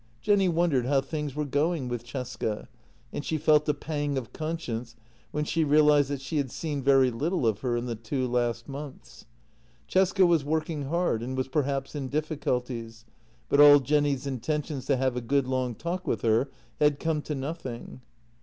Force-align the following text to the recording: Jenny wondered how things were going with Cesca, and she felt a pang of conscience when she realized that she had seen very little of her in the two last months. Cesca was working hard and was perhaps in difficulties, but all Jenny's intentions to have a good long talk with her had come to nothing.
Jenny 0.19 0.49
wondered 0.49 0.87
how 0.87 0.99
things 1.01 1.35
were 1.35 1.45
going 1.45 1.87
with 1.87 2.03
Cesca, 2.03 2.67
and 3.13 3.23
she 3.23 3.37
felt 3.37 3.69
a 3.69 3.73
pang 3.75 4.17
of 4.17 4.33
conscience 4.33 4.95
when 5.29 5.43
she 5.45 5.63
realized 5.63 6.09
that 6.09 6.21
she 6.21 6.37
had 6.37 6.49
seen 6.49 6.81
very 6.81 7.11
little 7.11 7.45
of 7.45 7.59
her 7.59 7.77
in 7.77 7.85
the 7.85 7.93
two 7.93 8.27
last 8.27 8.67
months. 8.67 9.27
Cesca 9.87 10.25
was 10.25 10.43
working 10.43 10.85
hard 10.85 11.21
and 11.21 11.37
was 11.37 11.47
perhaps 11.49 11.93
in 11.93 12.07
difficulties, 12.07 13.05
but 13.47 13.59
all 13.61 13.79
Jenny's 13.79 14.25
intentions 14.25 14.87
to 14.87 14.97
have 14.97 15.15
a 15.15 15.21
good 15.21 15.47
long 15.47 15.75
talk 15.75 16.07
with 16.07 16.23
her 16.23 16.49
had 16.79 16.99
come 16.99 17.21
to 17.21 17.35
nothing. 17.35 18.01